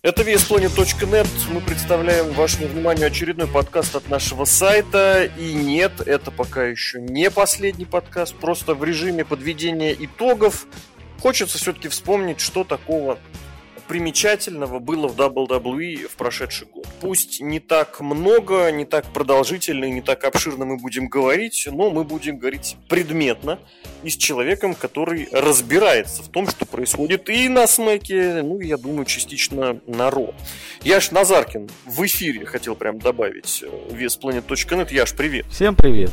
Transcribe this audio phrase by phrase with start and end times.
[0.00, 1.26] Это VSPlanet.net.
[1.50, 5.24] Мы представляем вашему вниманию очередной подкаст от нашего сайта.
[5.24, 8.36] И нет, это пока еще не последний подкаст.
[8.36, 10.66] Просто в режиме подведения итогов
[11.20, 13.18] хочется все-таки вспомнить, что такого
[13.88, 16.86] примечательного было в WWE в прошедший год.
[17.00, 21.90] Пусть не так много, не так продолжительно и не так обширно мы будем говорить, но
[21.90, 23.58] мы будем говорить предметно
[24.02, 29.06] и с человеком, который разбирается в том, что происходит и на Смеке, ну, я думаю,
[29.06, 30.34] частично на Ро.
[30.82, 34.92] Яш Назаркин в эфире хотел прям добавить VSPlanet.net.
[34.92, 35.46] Яш, привет.
[35.50, 36.10] Всем привет.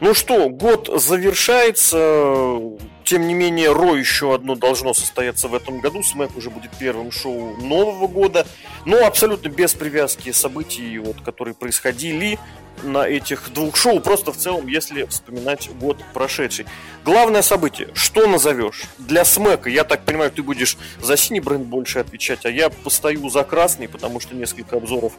[0.00, 2.58] Ну что, год завершается.
[3.04, 6.02] Тем не менее, Ро еще одно должно состояться в этом году.
[6.02, 8.46] Смэк уже будет первым шоу нового года.
[8.84, 12.38] Но абсолютно без привязки событий, вот, которые происходили
[12.82, 14.00] на этих двух шоу.
[14.00, 16.66] Просто в целом, если вспоминать год прошедший.
[17.02, 17.88] Главное событие.
[17.94, 18.82] Что назовешь?
[18.98, 23.30] Для Смэка, я так понимаю, ты будешь за синий бренд больше отвечать, а я постою
[23.30, 25.14] за красный, потому что несколько обзоров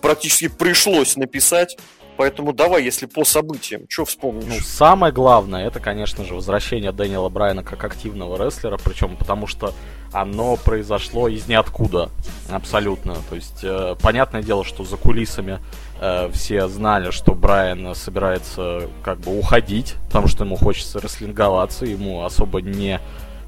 [0.00, 1.76] практически пришлось написать.
[2.16, 4.46] Поэтому давай, если по событиям, что вспомнишь?
[4.48, 9.74] Ну, самое главное, это, конечно же, возвращение Дэниела Брайана как активного рестлера, причем потому что
[10.12, 12.10] оно произошло из ниоткуда,
[12.48, 13.16] абсолютно.
[13.28, 15.60] То есть, э, понятное дело, что за кулисами
[16.00, 22.24] э, все знали, что Брайан собирается как бы уходить, потому что ему хочется рестлинговаться, ему
[22.24, 23.00] особо не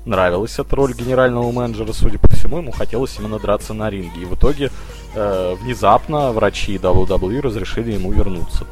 [0.04, 4.22] нравилась эта роль генерального менеджера, судя по всему, ему хотелось именно драться на ринге.
[4.22, 4.70] И в итоге
[5.14, 8.66] э, внезапно врачи WWE разрешили ему вернуться.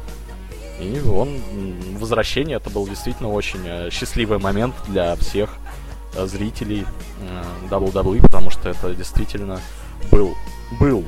[0.79, 1.29] И он,
[1.97, 5.55] возвращение, это был действительно очень э, счастливый момент для всех
[6.15, 6.85] э, зрителей
[7.21, 9.59] э, WWE, потому что это действительно
[10.11, 10.35] был,
[10.79, 11.03] был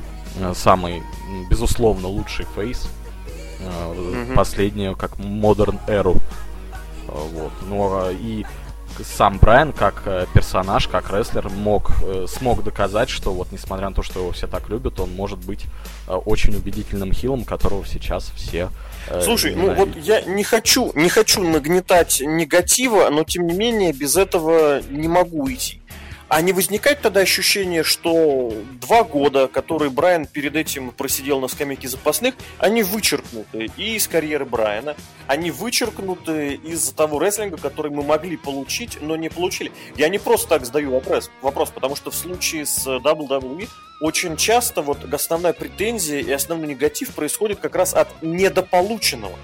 [0.54, 1.02] самый,
[1.50, 2.88] безусловно, лучший фейс
[3.60, 4.34] mm-hmm.
[4.34, 6.16] последнюю, как Modern Era.
[7.08, 7.52] Э, вот.
[7.68, 8.44] Ну, а и
[9.04, 13.94] сам Брайан как э, персонаж, как рестлер мог, э, смог доказать, что вот несмотря на
[13.94, 15.64] то, что его все так любят, он может быть
[16.08, 18.70] э, очень убедительным хилом, которого сейчас все
[19.22, 24.16] Слушай, ну вот я не хочу, не хочу нагнетать негатива, но тем не менее без
[24.16, 25.79] этого не могу идти.
[26.30, 31.88] А не возникает тогда ощущение, что два года, которые Брайан перед этим просидел на скамейке
[31.88, 34.94] запасных, они вычеркнуты и из карьеры Брайана,
[35.26, 39.72] они вычеркнуты из того рестлинга, который мы могли получить, но не получили.
[39.96, 43.68] Я не просто так задаю вопрос, вопрос потому что в случае с WWE
[44.00, 49.36] очень часто вот основная претензия и основной негатив происходит как раз от недополученного.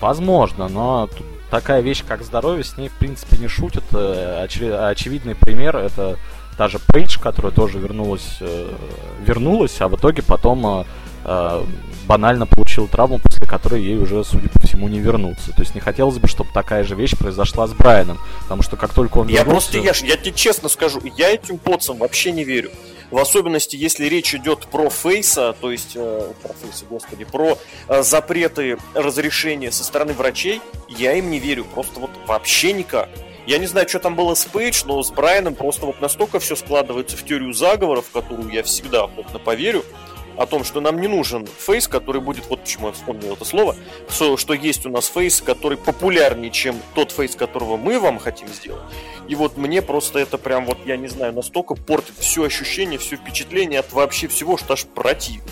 [0.00, 3.84] Возможно, но тут такая вещь, как здоровье, с ней, в принципе, не шутят.
[3.92, 6.18] Э, очевидный пример— это
[6.56, 8.72] та же Пейдж, которая тоже вернулась, э,
[9.24, 10.84] вернулась, а в итоге потом
[11.24, 11.64] э,
[12.06, 15.52] банально получила травму, после которой ей уже, судя по всему, не вернуться.
[15.52, 18.92] То есть не хотелось бы, чтобы такая же вещь произошла с Брайаном, потому что как
[18.92, 19.72] только он я вернулся...
[19.72, 22.70] Просто, я, я тебе честно скажу, я этим поцам вообще не верю.
[23.10, 27.58] В особенности, если речь идет про фейса, то есть э, про фейса, господи, про
[27.88, 33.08] э, запреты разрешения со стороны врачей, я им не верю, просто вот вообще никак.
[33.46, 36.54] Я не знаю, что там было с Пейдж, но с Брайаном просто вот настолько все
[36.54, 39.86] складывается в теорию заговоров, в которую я всегда охотно поверю,
[40.38, 43.74] о том, что нам не нужен face, который будет, вот почему я вспомнил это слово,
[44.08, 48.46] что, что есть у нас face, который популярнее, чем тот face, которого мы вам хотим
[48.48, 48.82] сделать.
[49.26, 53.16] И вот мне просто это прям вот, я не знаю, настолько портит все ощущение, все
[53.16, 55.50] впечатление от вообще всего, что аж противно.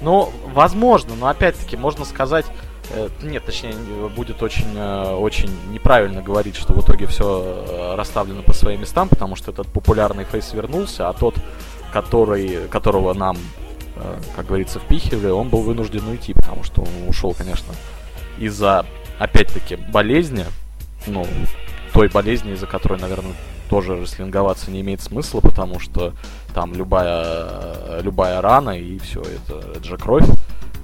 [0.00, 2.46] Ну, возможно, но опять-таки можно сказать,
[2.90, 3.74] э, нет, точнее,
[4.16, 9.08] будет очень, э, очень неправильно говорить, что в итоге все э, расставлено по своим местам,
[9.08, 11.34] потому что этот популярный фейс вернулся, а тот,
[11.92, 13.36] который, которого нам
[14.34, 17.74] как говорится, впихивали, он был вынужден уйти, потому что он ушел, конечно,
[18.38, 18.86] из-за,
[19.18, 20.44] опять-таки, болезни,
[21.06, 21.26] ну,
[21.92, 23.34] той болезни, из-за которой, наверное,
[23.68, 26.14] тоже рестлинговаться не имеет смысла, потому что
[26.54, 30.26] там любая, любая рана и все, это, это же кровь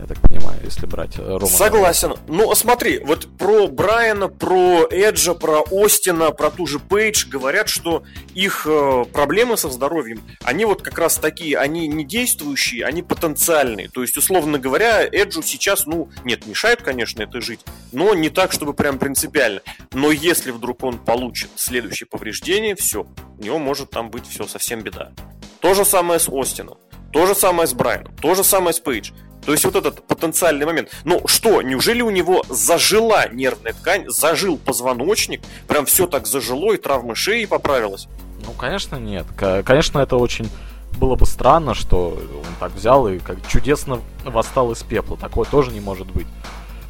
[0.01, 1.47] я так понимаю, если брать э, Романа.
[1.47, 2.15] Согласен.
[2.27, 8.03] Ну, смотри, вот про Брайана, про Эджа, про Остина, про ту же Пейдж говорят, что
[8.35, 13.89] их э, проблемы со здоровьем, они вот как раз такие, они не действующие, они потенциальные.
[13.89, 17.61] То есть, условно говоря, Эджу сейчас, ну, нет, мешает, конечно, это жить,
[17.93, 19.61] но не так, чтобы прям принципиально.
[19.93, 23.07] Но если вдруг он получит следующее повреждение, все,
[23.39, 25.13] у него может там быть все совсем беда.
[25.61, 26.79] То же самое с Остином.
[27.13, 29.11] То же самое с Брайаном, то же самое с Пейдж.
[29.45, 30.91] То есть вот этот потенциальный момент.
[31.05, 36.77] Ну что, неужели у него зажила нервная ткань, зажил позвоночник, прям все так зажило и
[36.77, 38.09] травмы шеи поправилась?
[38.45, 39.27] Ну, конечно, нет.
[39.65, 40.51] Конечно, это очень
[40.99, 45.17] было бы странно, что он так взял и как чудесно восстал из пепла.
[45.17, 46.27] Такое тоже не может быть.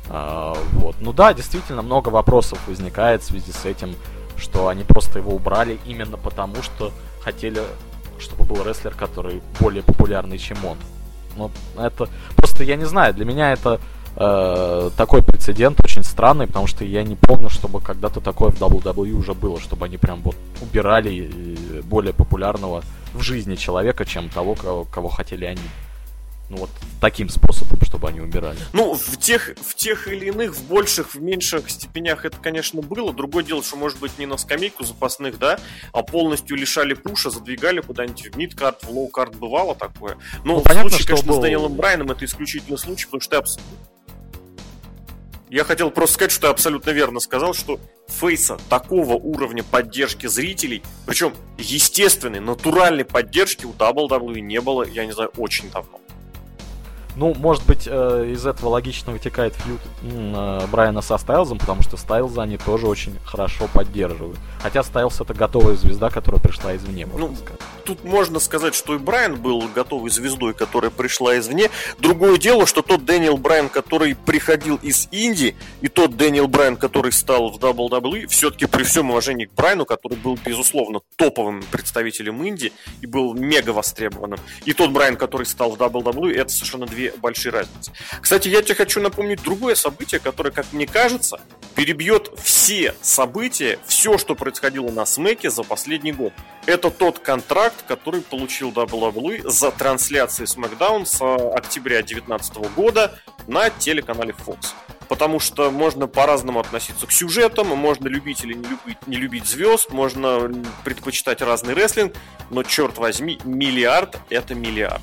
[0.08, 0.96] А, вот.
[1.00, 3.94] Ну да, действительно, много вопросов возникает в связи с этим,
[4.36, 6.92] что они просто его убрали именно потому, что
[7.22, 7.62] хотели
[8.18, 10.76] чтобы был рестлер, который более популярный, чем он.
[11.40, 11.50] Ну,
[11.82, 13.80] это просто я не знаю, для меня это
[14.16, 19.12] э, такой прецедент очень странный, потому что я не помню, чтобы когда-то такое в WWE
[19.12, 22.82] уже было, чтобы они прям вот убирали э, более популярного
[23.14, 25.62] в жизни человека, чем того, кого, кого хотели они.
[26.50, 26.70] Ну вот
[27.00, 28.58] таким способом, чтобы они убирали.
[28.72, 33.12] Ну, в тех, в тех или иных, в больших, в меньших степенях это, конечно, было.
[33.12, 35.60] Другое дело, что, может быть, не на скамейку запасных, да,
[35.92, 40.18] а полностью лишали пуша, задвигали куда-нибудь в midcard, в low card бывало такое.
[40.44, 41.38] Но ну, в понятно, случае, конечно, был...
[41.38, 43.76] с Дэниелом Брайаном это исключительный случай, потому что ты абсолютно
[45.50, 50.80] я хотел просто сказать, что ты абсолютно верно сказал, что фейса такого уровня поддержки зрителей,
[51.06, 56.00] причем естественной, натуральной поддержки у WWE не было, я не знаю, очень давно.
[57.16, 61.96] Ну, может быть, э, из этого логично вытекает фьюд э, Брайана со Стайлзом, потому что
[61.96, 64.38] Стайлза они тоже очень хорошо поддерживают.
[64.60, 67.60] Хотя Стайлз это готовая звезда, которая пришла извне, можно ну, сказать.
[67.84, 71.70] Тут можно сказать, что и Брайан был готовой звездой, которая пришла извне.
[71.98, 77.12] Другое дело, что тот Дэниел Брайан, который приходил из Индии, и тот Дэниел Брайан, который
[77.12, 82.72] стал в WWE, все-таки при всем уважении к Брайану, который был, безусловно, топовым представителем Индии
[83.00, 87.52] и был мега востребованным, и тот Брайан, который стал в WWE, это совершенно две большие
[87.52, 87.92] разницы.
[88.20, 91.40] Кстати, я тебе хочу напомнить другое событие, которое, как мне кажется,
[91.74, 96.32] перебьет все события, все, что происходило на Смеке за последний год.
[96.66, 103.70] Это тот контракт, который получил WWE за трансляции SmackDown с э, октября 2019 года на
[103.70, 104.74] телеканале Fox
[105.10, 109.90] потому что можно по-разному относиться к сюжетам, можно любить или не любить, не любить звезд,
[109.90, 110.48] можно
[110.84, 112.14] предпочитать разный рестлинг,
[112.48, 115.02] но черт возьми, миллиард это миллиард.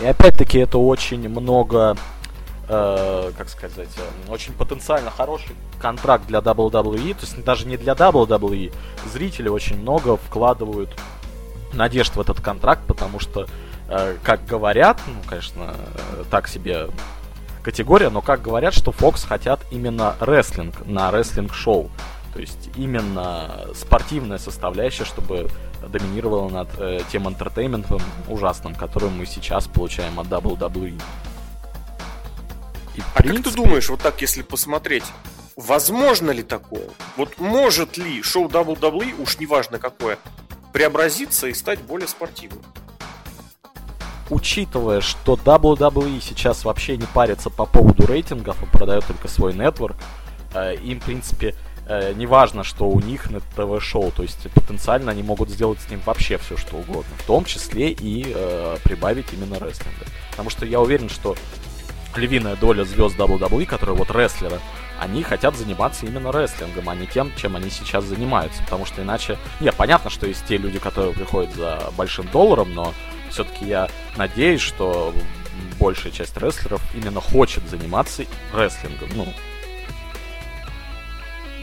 [0.00, 1.96] И опять-таки это очень много,
[2.68, 7.92] э, как сказать, э, очень потенциально хороший контракт для WWE, то есть даже не для
[7.94, 8.72] WWE,
[9.12, 10.90] зрители очень много вкладывают
[11.72, 13.46] надежд в этот контракт, потому что,
[13.88, 16.88] э, как говорят, ну, конечно, э, так себе
[17.62, 21.90] категория, но как говорят, что Fox хотят именно рестлинг на рестлинг-шоу.
[22.32, 25.50] То есть именно спортивная составляющая, чтобы
[25.86, 31.00] доминировала над э, тем интертейментом ужасным, который мы сейчас получаем от WWE.
[32.94, 33.44] И, а принципе...
[33.44, 35.04] как ты думаешь, вот так, если посмотреть,
[35.56, 36.88] возможно ли такое?
[37.16, 40.18] Вот может ли шоу WWE, уж неважно какое,
[40.72, 42.62] преобразиться и стать более спортивным?
[44.30, 49.96] Учитывая, что WWE сейчас вообще не парится по поводу рейтингов и продает только свой нетворк,
[50.54, 51.54] э, им, в принципе,
[52.00, 56.00] э, неважно, что у них на ТВ-шоу, то есть потенциально они могут сделать с ним
[56.04, 60.06] вообще все, что угодно, в том числе и э, прибавить именно рестлинга.
[60.30, 61.36] Потому что я уверен, что
[62.16, 64.60] львиная доля звезд WWE, которые вот рестлеры,
[65.00, 68.62] они хотят заниматься именно рестлингом, а не тем, чем они сейчас занимаются.
[68.62, 69.38] Потому что иначе...
[69.60, 72.94] Не, понятно, что есть те люди, которые приходят за большим долларом, но
[73.30, 75.12] все-таки я надеюсь, что
[75.80, 78.24] большая часть рестлеров именно хочет заниматься
[78.54, 79.08] рестлингом.
[79.14, 79.26] Ну,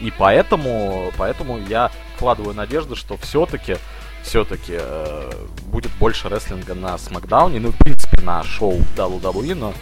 [0.00, 3.76] и поэтому, поэтому я вкладываю надежду, что все-таки
[4.22, 5.30] все-таки э,
[5.66, 9.72] будет больше рестлинга на Смакдауне, ну, в принципе, на шоу WWE, но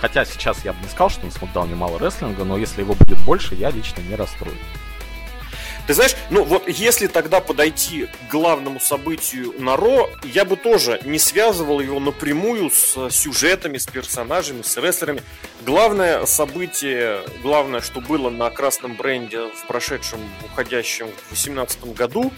[0.00, 3.18] хотя сейчас я бы не сказал, что на Смакдауне мало рестлинга, но если его будет
[3.24, 4.56] больше, я лично не расстроюсь.
[5.88, 11.00] Ты знаешь, ну вот если тогда подойти к главному событию на Ро, я бы тоже
[11.06, 15.22] не связывал его напрямую с сюжетами, с персонажами, с рестлерами.
[15.64, 22.34] Главное событие, главное, что было на красном бренде в прошедшем, уходящем в 2018 году,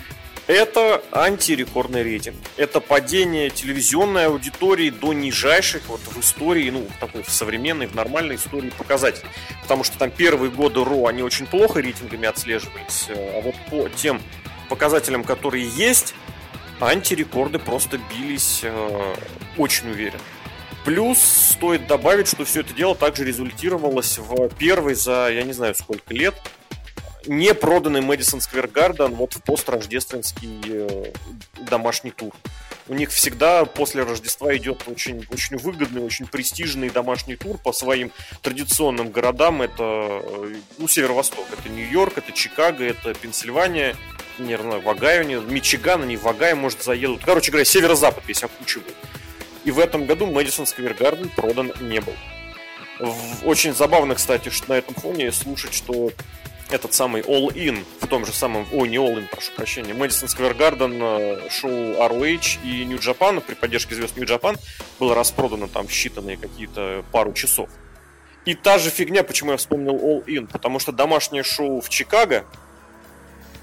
[0.51, 2.37] это антирекордный рейтинг.
[2.57, 7.95] Это падение телевизионной аудитории до нижайших вот в истории, ну, в такой в современной, в
[7.95, 9.29] нормальной истории показателей.
[9.63, 13.07] Потому что там первые годы РО, они очень плохо рейтингами отслеживались.
[13.11, 14.21] А вот по тем
[14.69, 16.15] показателям, которые есть,
[16.81, 19.15] антирекорды просто бились э,
[19.57, 20.21] очень уверенно.
[20.85, 25.75] Плюс стоит добавить, что все это дело также результировалось в первый за, я не знаю,
[25.75, 26.35] сколько лет,
[27.27, 31.13] не проданный Мэдисон Сквер Гарден вот в построждественский э,
[31.69, 32.33] домашний тур.
[32.89, 38.11] У них всегда после Рождества идет очень, очень выгодный, очень престижный домашний тур по своим
[38.43, 39.63] традиционным городам.
[39.63, 43.97] Это э, ну, Северо-Восток, это Нью-Йорк, это Чикаго, это Пенсильвания,
[44.39, 47.23] не знаю, в Огайо, Мичиган, они в Огайо, может, заедут.
[47.25, 48.97] Короче говоря, северо-запад весь окучивают.
[49.65, 52.15] И в этом году Мэдисон Сквер Гарден продан не был.
[53.45, 56.11] Очень забавно, кстати, что на этом фоне слушать, что
[56.71, 60.27] этот самый All In в том же самом, ой, не All In, прошу прощения, Madison
[60.27, 64.59] Square Garden, э, шоу ROH и New Japan при поддержке звезд New Japan
[64.99, 67.69] было распродано там считанные какие-то пару часов.
[68.47, 72.45] И та же фигня, почему я вспомнил All In, потому что домашнее шоу в Чикаго,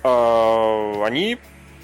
[0.04, 1.38] э, они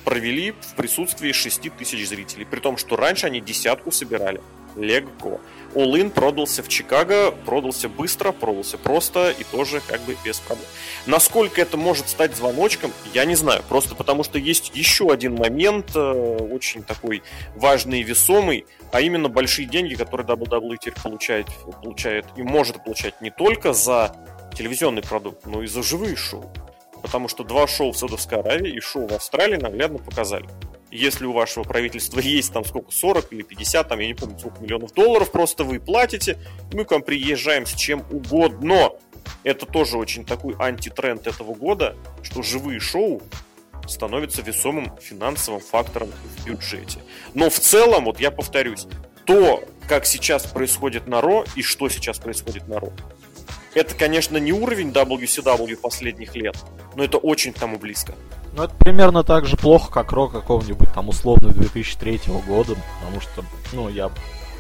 [0.04, 4.42] провели в присутствии 6 тысяч зрителей, при том, что раньше они десятку собирали.
[4.76, 5.40] Легко.
[5.76, 10.68] All-in продался в Чикаго, продался быстро, продался просто и тоже как бы без проблем.
[11.06, 13.64] Насколько это может стать звоночком, я не знаю.
[13.68, 17.24] Просто потому что есть еще один момент, э, очень такой
[17.56, 21.48] важный и весомый, а именно большие деньги, которые WWE теперь получает,
[21.82, 24.16] получает и может получать не только за
[24.56, 26.52] телевизионный продукт, но и за живые шоу.
[27.02, 30.48] Потому что два шоу в Саудовской Аравии и шоу в Австралии наглядно показали–
[30.98, 34.62] если у вашего правительства есть там сколько, 40 или 50, там, я не помню, сколько
[34.62, 36.38] миллионов долларов, просто вы платите,
[36.72, 38.92] мы к вам приезжаем с чем угодно.
[39.44, 43.22] Это тоже очень такой антитренд этого года, что живые шоу
[43.88, 47.00] становятся весомым финансовым фактором в бюджете.
[47.34, 48.88] Но в целом, вот я повторюсь,
[49.26, 52.94] то, как сейчас происходит на Ро и что сейчас происходит на Ро,
[53.74, 56.56] это, конечно, не уровень WCW последних лет,
[56.96, 58.14] но это очень к тому близко.
[58.56, 63.44] Ну, это примерно так же плохо, как Ро какого-нибудь там условно 2003 года, потому что,
[63.72, 64.12] ну, я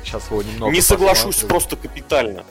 [0.03, 0.71] сейчас его немного...
[0.71, 2.43] Не соглашусь просто капитально.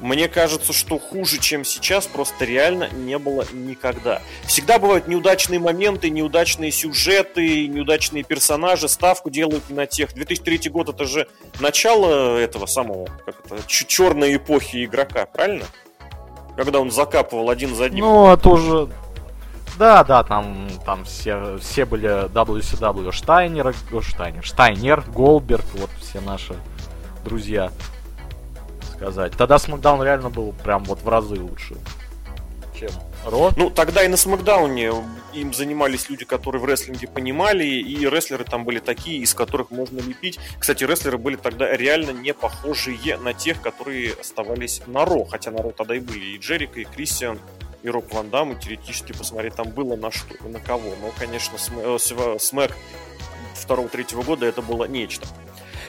[0.00, 4.20] Мне кажется, что хуже, чем сейчас, просто реально не было никогда.
[4.44, 10.12] Всегда бывают неудачные моменты, неудачные сюжеты, неудачные персонажи, ставку делают на тех.
[10.12, 11.28] 2003 год это же
[11.60, 15.64] начало этого самого, как это, черной эпохи игрока, правильно?
[16.56, 18.04] Когда он закапывал один за одним.
[18.04, 18.88] Ну, это уже
[19.78, 26.54] да, да, там, там все, все были WCW Штайнер, Штайнер, Штайнер, Голберг, вот все наши
[27.26, 27.70] друзья,
[28.96, 29.32] сказать.
[29.36, 31.76] Тогда Смакдаун реально был прям вот в разы лучше,
[32.78, 32.90] чем
[33.24, 33.50] Ро.
[33.56, 34.92] Ну, тогда и на Смакдауне
[35.32, 39.98] им занимались люди, которые в рестлинге понимали, и рестлеры там были такие, из которых можно
[39.98, 40.38] лепить.
[40.58, 45.62] Кстати, рестлеры были тогда реально не похожие на тех, которые оставались на Ро, хотя на
[45.62, 47.40] Ро тогда и были и Джерика, и Кристиан,
[47.82, 50.94] и Роб Ван Дам, и теоретически посмотреть там было на что и на кого.
[51.00, 52.72] Но, конечно, Смэк
[53.54, 55.26] второго-третьего года это было нечто.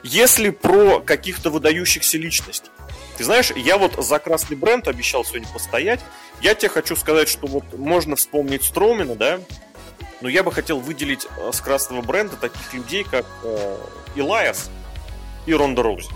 [0.03, 2.69] Если про каких-то выдающихся личностей,
[3.17, 5.99] ты знаешь, я вот за красный бренд обещал сегодня постоять.
[6.41, 9.39] Я тебе хочу сказать, что вот можно вспомнить Строумена, да,
[10.21, 13.77] но я бы хотел выделить э, с красного бренда таких людей, как э,
[14.15, 14.69] Илайас
[15.45, 16.09] и Ронда Роузи.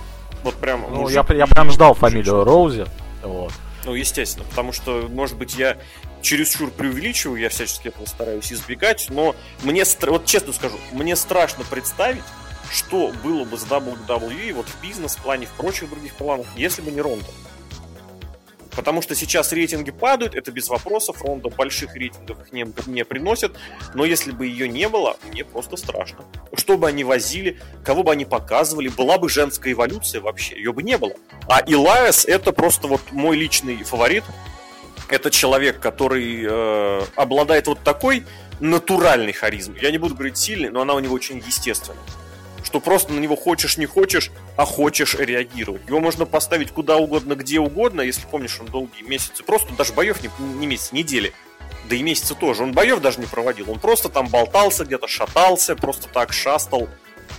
[0.43, 0.85] Вот прям.
[0.89, 2.85] Ну, я, я прям ждал фамилию Роузи.
[3.23, 3.51] Вот.
[3.85, 5.77] Ну, естественно, потому что, может быть, я
[6.21, 12.23] чересчур преувеличиваю, я всячески этого стараюсь избегать, но мне, вот честно скажу, мне страшно представить,
[12.71, 17.01] что было бы с WWE вот в бизнес-плане, в прочих других планах, если бы не
[17.01, 17.27] Ронда.
[18.75, 23.51] Потому что сейчас рейтинги падают, это без вопросов, Ронда больших рейтингов не, не приносит,
[23.93, 26.23] но если бы ее не было, мне просто страшно.
[26.53, 30.83] Что бы они возили, кого бы они показывали, была бы женская эволюция вообще, ее бы
[30.83, 31.13] не было.
[31.49, 34.23] А Илайас это просто вот мой личный фаворит.
[35.09, 38.25] Это человек, который э, обладает вот такой
[38.61, 39.79] натуральной харизмой.
[39.81, 41.99] Я не буду говорить сильной, но она у него очень естественная
[42.63, 45.81] что просто на него хочешь не хочешь, а хочешь реагировать.
[45.87, 50.21] Его можно поставить куда угодно, где угодно, если помнишь, он долгие месяцы, просто даже боев
[50.21, 51.33] не, не месяц, недели,
[51.89, 52.63] да и месяцы тоже.
[52.63, 56.87] Он боев даже не проводил, он просто там болтался где-то, шатался, просто так шастал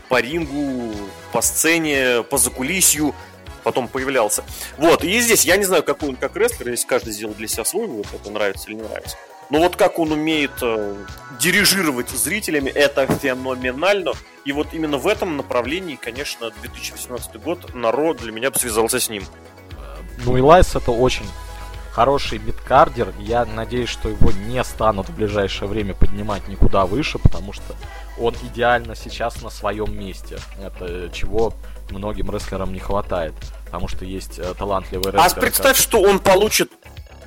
[0.08, 0.92] по рингу,
[1.32, 3.14] по сцене, по закулисью,
[3.62, 4.44] потом появлялся.
[4.76, 7.64] Вот, и здесь я не знаю, какой он как рестлер, если каждый сделал для себя
[7.64, 9.16] свой вывод, это нравится или не нравится.
[9.52, 10.96] Но вот как он умеет э,
[11.38, 14.12] дирижировать зрителями, это феноменально.
[14.46, 19.10] И вот именно в этом направлении, конечно, 2018 год на Raw для меня связался с
[19.10, 19.24] ним.
[20.24, 21.26] Ну Элайас это очень
[21.92, 23.12] хороший мидкардер.
[23.18, 27.74] Я надеюсь, что его не станут в ближайшее время поднимать никуда выше, потому что
[28.18, 30.38] он идеально сейчас на своем месте.
[30.62, 31.52] Это чего
[31.90, 33.34] многим рестлерам не хватает.
[33.66, 35.38] Потому что есть э, талантливый рестлер.
[35.38, 35.82] А представь, как...
[35.82, 36.72] что он получит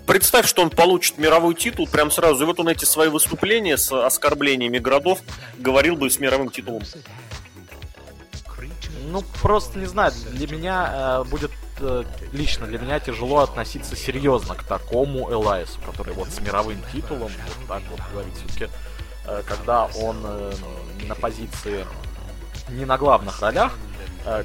[0.08, 2.44] Представь, что он получит мировой титул прям сразу.
[2.44, 5.20] И вот он эти свои выступления с оскорблениями городов
[5.58, 6.84] говорил бы с мировым титулом.
[9.08, 14.56] Ну, просто не знаю, для меня э, будет э, лично для меня тяжело относиться серьезно
[14.56, 18.68] к такому Элайсу, который вот с мировым титулом, вот так вот говорить, все-таки,
[19.28, 20.54] э, когда он э,
[21.08, 21.86] на позиции
[22.70, 23.78] не на главных ролях,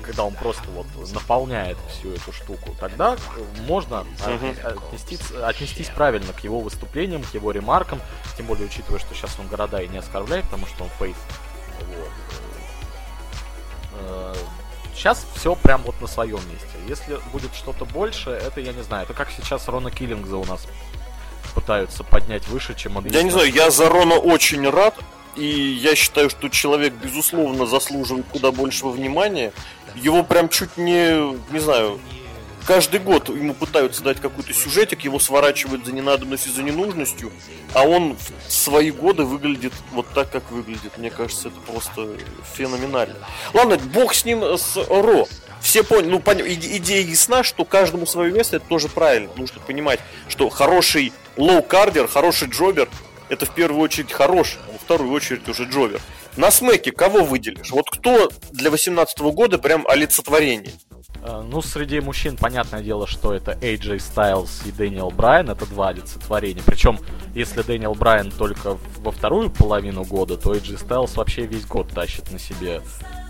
[0.02, 3.16] когда он просто вот наполняет всю эту штуку, тогда
[3.66, 4.06] можно
[4.62, 8.00] отнестись, отнестись правильно к его выступлениям, к его ремаркам,
[8.36, 11.16] тем более учитывая, что сейчас он города и не оскорбляет, потому что он фейс.
[11.80, 12.10] Вот.
[14.94, 16.68] Сейчас э, все прям вот на своем месте.
[16.86, 19.04] Если будет что-то больше, это я не знаю.
[19.04, 20.66] Это как сейчас Рона Киллингза у нас
[21.54, 23.06] пытаются поднять выше, чем он.
[23.06, 24.94] Я не знаю, я за Рона очень рад,
[25.36, 29.52] и я считаю, что человек, безусловно, заслуживает куда большего внимания.
[29.94, 32.00] Его прям чуть не, не знаю,
[32.66, 37.32] каждый год ему пытаются дать какой-то сюжетик, его сворачивают за ненадобностью, за ненужностью,
[37.74, 40.96] а он в свои годы выглядит вот так, как выглядит.
[40.96, 42.08] Мне кажется, это просто
[42.54, 43.16] феноменально.
[43.54, 45.26] Ладно, бог с ним, с Ро.
[45.60, 46.40] Все поняли, ну, пон...
[46.40, 49.30] идея ясна, что каждому свое место, это тоже правильно.
[49.36, 52.88] Нужно понимать, что хороший лоу-кардер, хороший джобер,
[53.28, 54.58] это в первую очередь хороший,
[54.90, 56.00] вторую очередь уже джобер.
[56.36, 57.70] На смеке кого выделишь?
[57.70, 60.72] Вот кто для 18 года прям олицетворение?
[61.22, 65.90] Э, ну, среди мужчин, понятное дело, что это AJ Styles и Дэниел Брайан, это два
[65.90, 66.64] олицетворения.
[66.66, 66.98] Причем,
[67.36, 72.32] если Дэниел Брайан только во вторую половину года, то AJ Styles вообще весь год тащит
[72.32, 72.82] на себе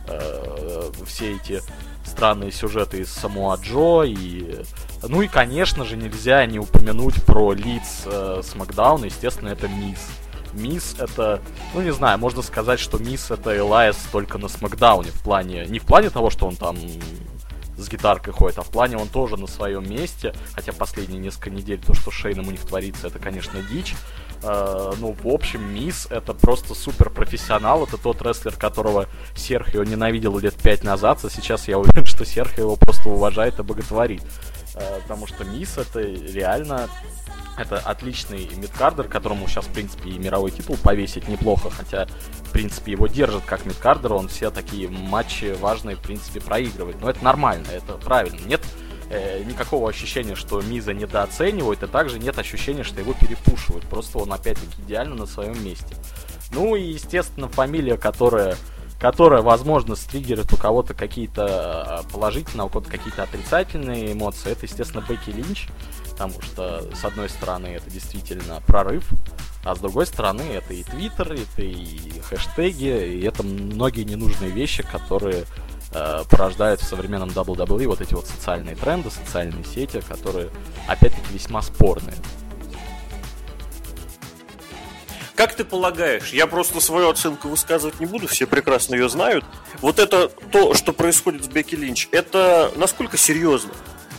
[0.09, 1.61] э, все эти
[2.07, 4.65] странные сюжеты из Самуа Джо и...
[5.03, 10.09] Ну и, конечно же, нельзя не упомянуть про лиц э, с Макдауна, естественно, это Мисс.
[10.53, 11.41] Мисс это,
[11.75, 15.79] ну не знаю, можно сказать, что Мисс это Элайс только на Смакдауне в плане, не
[15.79, 16.77] в плане того, что он там
[17.77, 21.81] с гитаркой ходит, а в плане он тоже на своем месте, хотя последние несколько недель
[21.81, 23.95] то, что Шейном у них творится, это, конечно, дичь.
[24.43, 27.85] Uh, ну, в общем, Мисс это просто супер профессионал.
[27.85, 29.07] Это тот рестлер, которого
[29.37, 33.63] Серхио ненавидел лет пять назад, а сейчас я уверен, что Серхио его просто уважает и
[33.63, 34.23] боготворит.
[34.75, 36.89] Uh, потому что Мисс это реально
[37.59, 42.07] это отличный мидкардер, которому сейчас, в принципе, и мировой титул повесить неплохо, хотя,
[42.45, 47.01] в принципе, его держат как мидкардер, он все такие матчи важные, в принципе, проигрывает.
[47.01, 48.41] Но это нормально, это правильно.
[48.47, 48.63] Нет
[49.11, 53.85] э, никакого ощущения, что Миза недооценивают, и также нет ощущения, что его перепушивают.
[53.85, 55.95] Просто он, опять-таки, идеально на своем месте.
[56.53, 58.57] Ну и, естественно, фамилия, которая
[58.99, 64.67] которая, возможно, стриггерит у кого-то какие-то э, положительные, а у кого-то какие-то отрицательные эмоции, это,
[64.67, 65.69] естественно, Бекки Линч
[66.21, 69.09] потому что, с одной стороны, это действительно прорыв,
[69.65, 74.83] а с другой стороны, это и Твиттер, это и хэштеги, и это многие ненужные вещи,
[74.83, 75.47] которые
[75.93, 80.51] э, порождают в современном WWE вот эти вот социальные тренды, социальные сети, которые,
[80.87, 82.17] опять-таки, весьма спорные.
[85.41, 89.43] Как ты полагаешь, я просто свою оценку высказывать не буду, все прекрасно ее знают.
[89.81, 93.73] Вот это то, что происходит с Бекки Линч, это насколько серьезно?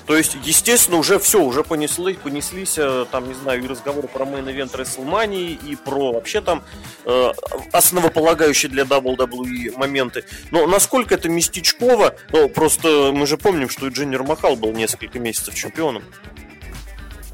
[0.05, 4.25] То есть, естественно, уже все, уже понесли, понеслись, э, там, не знаю, и разговоры про
[4.25, 6.63] main event WrestleMania, и про вообще там
[7.05, 7.31] э,
[7.71, 10.25] основополагающие для WWE моменты.
[10.51, 15.19] Но насколько это местечково, ну, просто мы же помним, что и Джиндер Махал был несколько
[15.19, 16.03] месяцев чемпионом.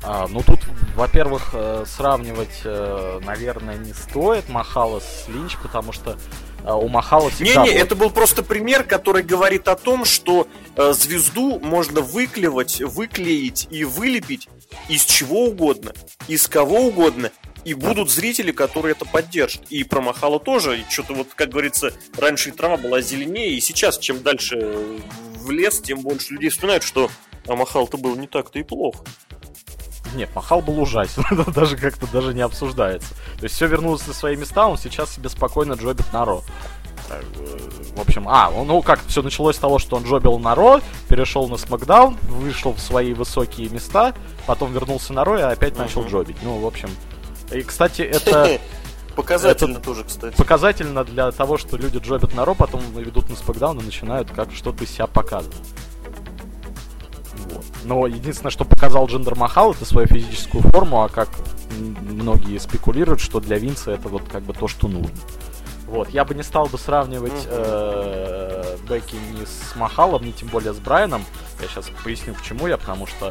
[0.03, 0.59] А, ну тут,
[0.95, 6.17] во-первых, э, сравнивать, э, наверное, не стоит Махала с Линч, потому что
[6.65, 11.59] у Махала всегда Не-не, это был просто пример, который говорит о том, что э, звезду
[11.59, 14.49] можно выклевать, выклеить и вылепить
[14.89, 15.93] из чего угодно,
[16.27, 17.31] из кого угодно,
[17.63, 19.63] и будут зрители, которые это поддержат.
[19.69, 23.59] И про Махала тоже, и что-то вот, как говорится, раньше и трава была зеленее, и
[23.59, 24.57] сейчас, чем дальше
[25.35, 27.09] в лес, тем больше людей вспоминают, что
[27.47, 29.03] а Махал-то был не так-то и плохо.
[30.15, 33.13] Нет, Махал был ужасен, это даже как-то даже не обсуждается.
[33.37, 36.43] То есть все вернулось на свои места, он сейчас себе спокойно джобит на Ро.
[37.95, 41.47] В общем, а, ну как, все началось с того, что он джобил на Ро, перешел
[41.47, 44.13] на Смакдаун, вышел в свои высокие места,
[44.45, 45.83] потом вернулся на Ро и опять uh-huh.
[45.83, 46.37] начал джобить.
[46.43, 46.89] Ну, в общем,
[47.51, 48.59] и, кстати, это...
[49.15, 50.35] Показательно это тоже, кстати.
[50.35, 54.51] Показательно для того, что люди джобят на Ро, потом ведут на Смакдаун и начинают как
[54.51, 55.57] что-то себя показывать.
[57.83, 61.29] Но единственное, что показал Джендер Махал, это свою физическую форму, а как
[61.77, 65.15] многие спекулируют, что для Винса это вот как бы то, что нужно.
[65.87, 70.73] Вот, я бы не стал бы сравнивать э, Бекки ни с Махалом, ни тем более
[70.73, 71.23] с Брайаном.
[71.61, 73.27] Я сейчас поясню, почему я, потому что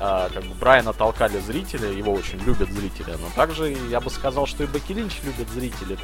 [0.00, 4.46] э, как бы Брайана толкали зрители, его очень любят зрители, но также я бы сказал,
[4.46, 5.96] что и Бекки Линч любят зрители.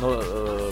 [0.00, 0.70] Но э,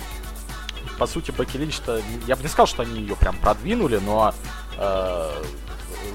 [0.99, 4.33] по сути Бекки Линч-то, я бы не сказал, что они ее прям продвинули, но
[4.79, 5.43] э,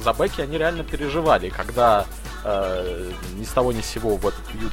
[0.04, 1.50] за Бекки они реально переживали.
[1.50, 2.06] Когда
[2.44, 4.72] э, ни с того ни с сего в этот фьюд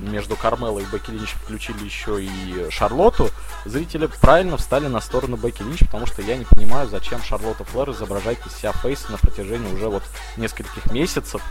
[0.00, 3.30] между Кармелой и Бекки Линч включили еще и Шарлотту,
[3.64, 7.90] зрители правильно встали на сторону Бекки Линч, потому что я не понимаю, зачем Шарлотта Флэр
[7.90, 10.02] изображает из себя фейса на протяжении уже вот
[10.36, 11.42] нескольких месяцев,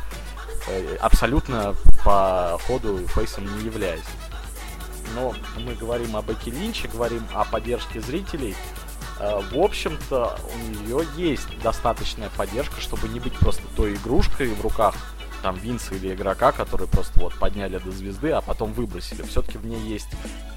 [0.68, 4.04] э, абсолютно по ходу фейсом не являясь.
[5.16, 8.56] Но мы говорим о Бекки Линче, говорим о поддержке зрителей,
[9.20, 14.96] в общем-то, у нее есть достаточная поддержка, чтобы не быть просто той игрушкой в руках
[15.44, 19.22] там Винса или игрока, которые просто вот подняли до звезды, а потом выбросили.
[19.24, 20.08] Все-таки в ней есть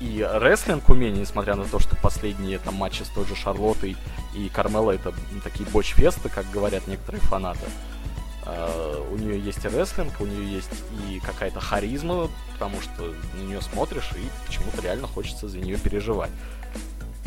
[0.01, 3.97] и рестлинг умение, несмотря на то, что последние там матчи с той же Шарлоттой
[4.35, 7.67] и Кармело это такие боч-фесты, как говорят некоторые фанаты.
[8.47, 10.71] Uh, у нее есть и рестлинг, у нее есть
[11.09, 16.31] и какая-то харизма, потому что на нее смотришь и почему-то реально хочется за нее переживать.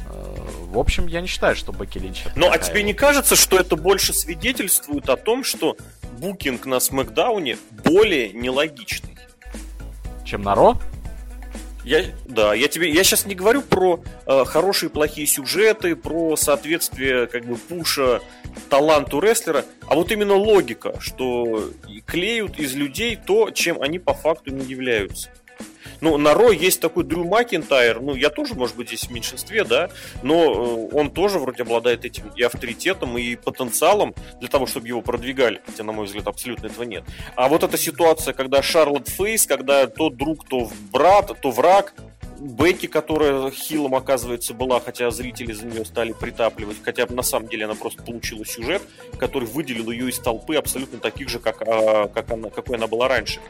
[0.09, 2.23] В общем, я не считаю, что Бекки Линч...
[2.35, 5.77] Ну, а тебе не кажется, что это больше свидетельствует о том, что
[6.19, 9.17] букинг на Смакдауне более нелогичный?
[10.25, 10.77] Чем на Ро?
[11.83, 16.35] Я, да, я тебе, я сейчас не говорю про э, хорошие и плохие сюжеты, про
[16.35, 18.21] соответствие как бы пуша
[18.69, 21.71] таланту рестлера, а вот именно логика, что
[22.05, 25.29] клеют из людей то, чем они по факту не являются.
[26.01, 29.63] Ну, на Ро есть такой Дрю Макинтайр, ну, я тоже, может быть, здесь в меньшинстве,
[29.63, 29.89] да,
[30.23, 35.01] но э, он тоже вроде обладает этим и авторитетом, и потенциалом для того, чтобы его
[35.01, 37.03] продвигали, хотя, на мой взгляд, абсолютно этого нет.
[37.35, 41.93] А вот эта ситуация, когда Шарлот Фейс, когда то друг, то брат, то враг,
[42.39, 47.65] Бекки, которая хилом, оказывается, была, хотя зрители за нее стали притапливать, хотя на самом деле
[47.65, 48.81] она просто получила сюжет,
[49.17, 53.09] который выделил ее из толпы абсолютно таких же, как, а, как она, какой она была
[53.09, 53.41] раньше.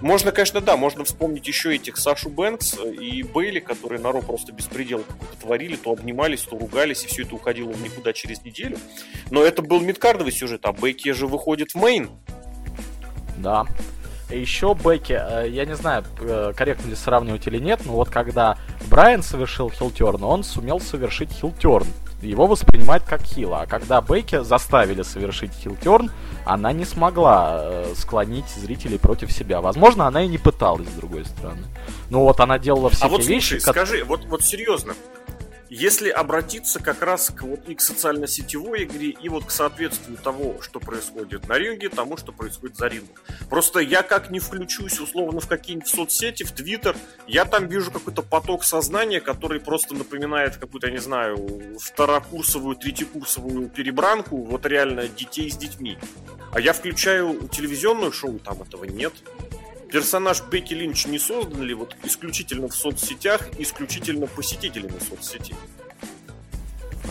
[0.00, 4.52] Можно, конечно, да, можно вспомнить еще этих Сашу Бэнкс и Бейли, которые на Ро просто
[4.52, 5.04] беспредел
[5.40, 8.78] творили, то обнимались, то ругались, и все это уходило в никуда через неделю.
[9.30, 12.10] Но это был мидкардовый сюжет, а Бекки же выходит в мейн.
[13.36, 13.66] Да.
[14.30, 18.58] Еще Бекки, э, я не знаю, э, корректно ли сравнивать или нет, но вот когда
[18.88, 21.88] Брайан совершил хилтерн, он сумел совершить хилтерн
[22.22, 23.62] его воспринимают как хила.
[23.62, 26.10] А когда Бейки заставили совершить хилтерн,
[26.44, 29.60] она не смогла э, склонить зрителей против себя.
[29.60, 31.66] Возможно, она и не пыталась, с другой стороны.
[32.10, 33.58] Ну вот она делала все а вот, вещи...
[33.58, 33.76] Слушай, как...
[33.76, 34.94] скажи, вот, вот серьезно,
[35.70, 40.60] если обратиться как раз к вот и к социально-сетевой игре, и вот к соответствию того,
[40.60, 43.14] что происходит на ринге, тому, что происходит за рингом.
[43.48, 46.96] Просто я как не включусь условно в какие-нибудь соцсети, в Твиттер,
[47.28, 53.68] я там вижу какой-то поток сознания, который просто напоминает какую-то, я не знаю, второкурсовую, третьекурсовую
[53.68, 55.98] перебранку, вот реально детей с детьми.
[56.52, 59.12] А я включаю телевизионное шоу, там этого нет
[59.90, 65.56] персонаж Бекки Линч не создан ли вот исключительно в соцсетях, исключительно посетителями соцсетей?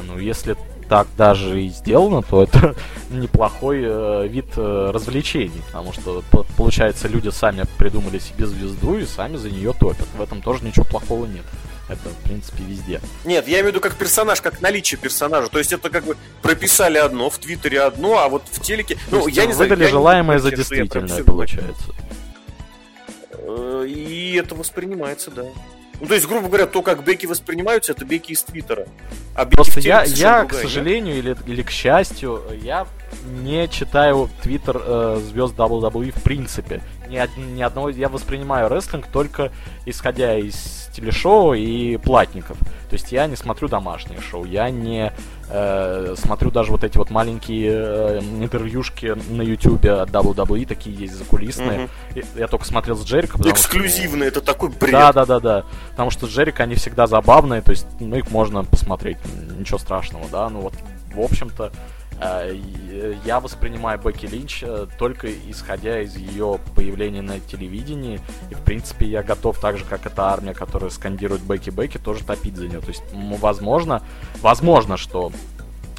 [0.07, 0.55] Ну, если
[0.87, 2.75] так даже и сделано, то это
[3.09, 6.23] неплохой э, вид э, развлечений, потому что,
[6.57, 10.07] получается, люди сами придумали себе звезду и сами за нее топят.
[10.17, 11.45] В этом тоже ничего плохого нет.
[11.89, 13.01] Это, в принципе, везде.
[13.25, 15.47] Нет, я имею в виду как персонаж, как наличие персонажа.
[15.49, 18.97] То есть это как бы прописали одно, в Твиттере одно, а вот в телеке...
[19.09, 19.69] Ну, я не знаю...
[19.69, 21.93] Выдали желаемое за действительное, получается.
[23.89, 25.45] И это воспринимается, да.
[25.99, 28.87] Ну, то есть, грубо говоря, то, как беки воспринимаются, это беки из Твиттера.
[29.35, 32.87] А Просто я, я к сожалению, или, или к счастью, я
[33.41, 36.81] не читаю Твиттер э, звезд WWE в принципе.
[37.09, 39.51] Ни, ни одного я воспринимаю рестлинг только
[39.85, 42.57] исходя из телешоу и платников.
[42.89, 45.11] То есть я не смотрю домашние шоу, я не
[45.49, 51.13] э, смотрю даже вот эти вот маленькие э, интервьюшки на ютубе от WWE, такие есть
[51.13, 51.89] закулисные.
[52.15, 52.21] Угу.
[52.35, 53.37] Я только смотрел с Джерика.
[53.47, 54.39] Эксклюзивные, что...
[54.39, 54.91] это такой бред.
[54.91, 55.65] Да, да, да, да.
[55.91, 59.17] Потому что с Джерика они всегда забавные, то есть ну, их можно посмотреть,
[59.57, 60.49] ничего страшного, да.
[60.49, 60.73] Ну вот,
[61.13, 61.71] в общем-то,
[62.21, 68.19] я воспринимаю Бекки Линч э, только исходя из ее появления на телевидении.
[68.49, 72.23] И, в принципе, я готов, так же, как эта армия, которая скандирует Бекки Бекки, тоже
[72.23, 72.81] топить за нее.
[72.81, 74.03] То есть, возможно,
[74.41, 75.31] возможно, что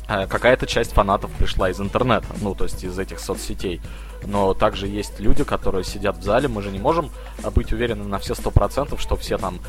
[0.09, 3.81] э, какая-то часть фанатов пришла из интернета, ну, то есть из этих соцсетей.
[4.27, 7.11] Но также есть люди, которые сидят в зале, мы же не можем
[7.55, 9.61] быть уверены на все сто процентов, что все там,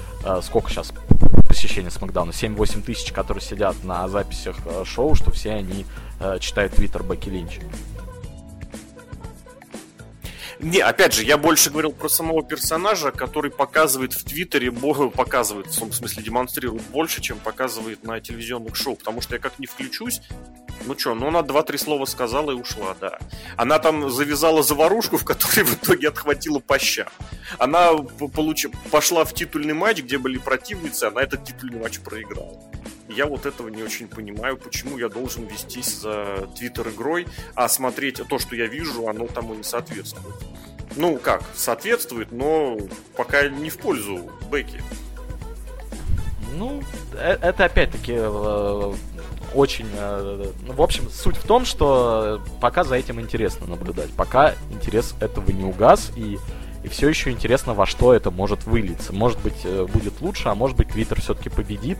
[0.42, 0.92] сколько сейчас
[1.52, 5.86] посещения Смакдауна, 7-8 тысяч, которые сидят на записях шоу, что все они
[6.22, 7.60] э, читает твиттер Баки Линч.
[10.62, 15.74] Не, опять же, я больше говорил про самого персонажа, который показывает в Твиттере, показывает, в
[15.74, 18.96] смысле демонстрирует больше, чем показывает на телевизионных шоу.
[18.96, 20.22] Потому что я как не включусь,
[20.86, 23.18] ну что, ну она два-три слова сказала и ушла, да.
[23.58, 27.10] Она там завязала заварушку, в которой в итоге отхватила по щам.
[27.58, 27.94] Она
[28.34, 28.68] получ...
[28.92, 32.60] пошла в титульный матч, где были противницы, она этот титульный матч проиграла.
[33.10, 38.40] Я вот этого не очень понимаю, почему я должен вестись за твиттер-игрой, а смотреть то,
[38.40, 40.36] что я вижу, оно тому не соответствует.
[40.96, 42.78] Ну как, соответствует, но
[43.16, 44.82] пока не в пользу Бекки.
[46.58, 46.84] Ну,
[47.14, 48.94] э, это опять-таки э,
[49.54, 49.88] очень...
[49.94, 54.10] Э, ну, в общем, суть в том, что пока за этим интересно наблюдать.
[54.12, 56.38] Пока интерес этого не угас, и,
[56.84, 59.14] и все еще интересно, во что это может вылиться.
[59.14, 62.00] Может быть, будет лучше, а может быть, Твиттер все-таки победит,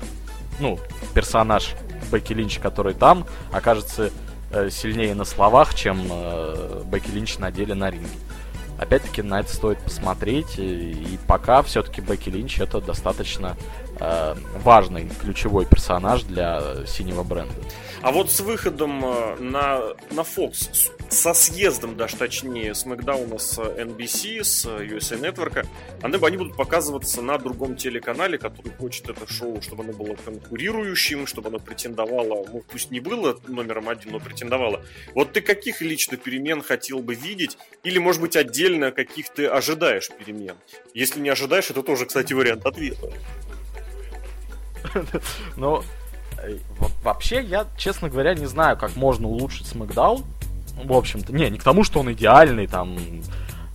[0.62, 0.80] ну,
[1.14, 1.76] персонаж
[2.12, 4.12] Бекки Линч, который там, окажется
[4.52, 8.08] э, сильнее на словах, чем э, Бекки Линч на деле на ринге.
[8.78, 13.56] Опять-таки на это стоит посмотреть, и, и пока все-таки Бекки Линч это достаточно
[14.02, 17.54] э, важный, ключевой персонаж для синего бренда.
[18.02, 23.60] А вот с выходом э, на, на Fox, со съездом даже точнее, с Макдауна с
[23.60, 25.68] NBC, с USA Network,
[26.02, 31.28] они, они будут показываться на другом телеканале, который хочет это шоу, чтобы оно было конкурирующим,
[31.28, 34.84] чтобы оно претендовало, ну пусть не было номером один, но претендовало.
[35.14, 37.58] Вот ты каких лично перемен хотел бы видеть?
[37.84, 40.56] Или, может быть, отдельно каких ты ожидаешь перемен?
[40.96, 43.12] Если не ожидаешь, это тоже, кстати, вариант ответа.
[45.58, 45.84] Ну,
[47.04, 50.24] Вообще, я, честно говоря, не знаю, как можно улучшить Смакдаун.
[50.84, 52.98] В общем-то, не, не к тому, что он идеальный, там,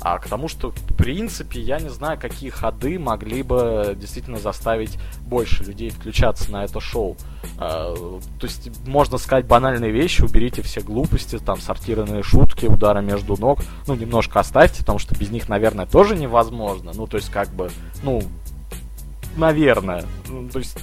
[0.01, 4.99] а к тому, что, в принципе, я не знаю, какие ходы могли бы действительно заставить
[5.21, 7.17] больше людей включаться на это шоу.
[7.59, 13.37] А, то есть, можно сказать банальные вещи, уберите все глупости, там, сортированные шутки, удары между
[13.37, 16.93] ног, ну, немножко оставьте, потому что без них, наверное, тоже невозможно.
[16.95, 17.71] Ну, то есть, как бы,
[18.03, 18.23] ну,
[19.37, 20.05] наверное.
[20.29, 20.79] Ну, то есть,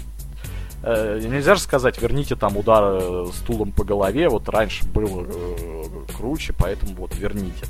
[0.83, 5.83] э, нельзя же сказать, верните там удар э, стулом по голове, вот раньше было э,
[6.15, 7.65] круче, поэтому вот верните.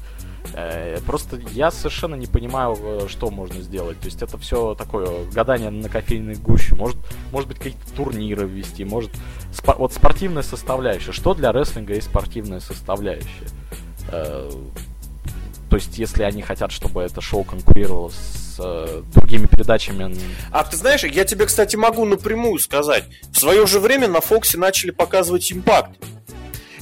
[0.53, 3.99] Э, просто я совершенно не понимаю, э, что можно сделать.
[3.99, 6.75] То есть это все такое гадание на кофейной гуще.
[6.75, 6.97] Может,
[7.31, 9.11] может быть, какие-то турниры ввести, может...
[9.51, 11.11] Спо- вот спортивная составляющая.
[11.11, 13.47] Что для рестлинга есть спортивная составляющая?
[14.11, 14.51] Э,
[15.69, 20.15] то есть, если они хотят, чтобы это шоу конкурировало с с э, другими передачами.
[20.51, 23.05] А ты знаешь, я тебе, кстати, могу напрямую сказать.
[23.31, 25.91] В свое же время на Фоксе начали показывать импакт.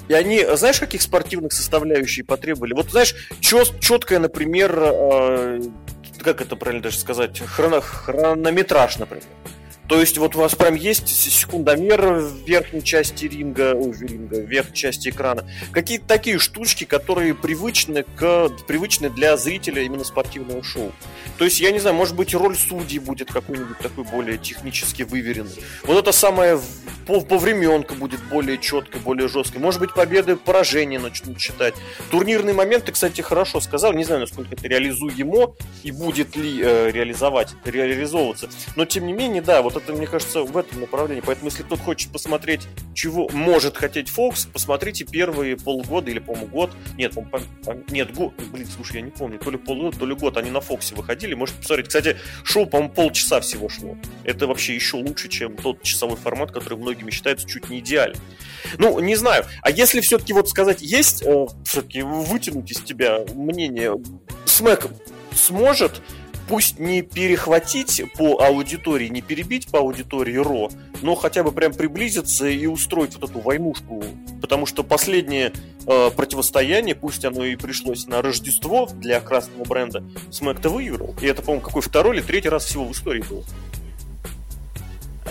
[0.08, 2.74] И они, знаешь, каких спортивных составляющих потребовали?
[2.74, 5.62] Вот, знаешь, чет, четкое, например, э,
[6.20, 9.24] как это правильно даже сказать, хроно, хронометраж, например.
[9.92, 14.46] То есть вот у вас прям есть секундомер в верхней части ринга, ой, ринга, в
[14.46, 15.46] верхней части экрана.
[15.74, 20.94] Какие-то такие штучки, которые привычны, к, привычны для зрителя именно спортивного шоу.
[21.38, 25.62] То есть, я не знаю, может быть, роль судьи будет какой-нибудь такой более технически выверенный.
[25.84, 26.58] Вот это самое
[27.06, 29.60] по, по временка будет более четкой, более жесткой.
[29.60, 31.74] Может быть, победы поражения начнут считать.
[32.12, 33.92] Турнирный момент, ты, кстати, хорошо сказал.
[33.92, 38.50] Не знаю, насколько это реализуемо и будет ли э, реализовать, реализовываться.
[38.78, 41.22] Но, тем не менее, да, вот это, мне кажется, в этом направлении.
[41.26, 46.72] Поэтому, если кто-то хочет посмотреть, чего может хотеть Фокс, посмотрите первые полгода или, по-моему, год.
[46.98, 47.42] Нет, по
[47.90, 48.34] нет, год.
[48.52, 49.40] Блин, слушай, я не помню.
[49.40, 50.38] То ли полгода, то ли год.
[50.38, 51.34] Они на Фоксе выходили.
[51.34, 51.88] Можете посмотреть.
[51.88, 53.98] Кстати, шоу, по-моему, полчаса всего шло.
[54.24, 58.22] Это вообще еще лучше, чем тот часовой формат, который многими считается чуть не идеальным.
[58.78, 59.46] Ну, не знаю.
[59.62, 63.96] А если все-таки вот сказать, есть э, все-таки вытянуть из тебя мнение,
[64.46, 64.88] Смэк
[65.34, 66.02] сможет
[66.52, 70.70] пусть не перехватить по аудитории, не перебить по аудитории Ро,
[71.02, 74.04] но хотя бы прям приблизиться и устроить вот эту войнушку.
[74.42, 75.54] Потому что последнее
[75.88, 81.16] э, противостояние, пусть оно и пришлось на Рождество для красного бренда, Смэк-то выиграл.
[81.22, 83.46] И это, по-моему, какой второй или третий раз всего в истории был.